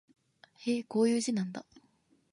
[0.61, 1.63] へえ、こういう字なんだ